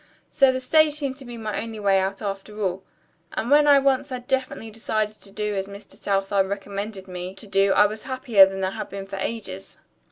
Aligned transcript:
So 0.31 0.51
the 0.51 0.59
stage 0.59 0.93
seemed 0.93 1.17
to 1.17 1.25
be 1.25 1.37
my 1.37 1.59
one 1.59 1.79
way 1.83 1.99
out 1.99 2.23
after 2.23 2.59
all. 2.63 2.81
And 3.33 3.51
when 3.51 3.83
once 3.83 4.11
I 4.11 4.15
had 4.15 4.25
definitely 4.27 4.71
decided 4.71 5.13
to 5.17 5.29
do 5.29 5.53
as 5.55 5.67
Mr. 5.67 5.95
Southard 5.95 6.47
recommended 6.47 7.07
me 7.07 7.35
to 7.35 7.45
do 7.45 7.71
I 7.73 7.85
was 7.85 8.01
happier 8.01 8.47
than 8.47 8.63
I 8.63 8.71
had 8.71 8.89
been 8.89 9.05
for 9.05 9.17
ages." 9.17 9.77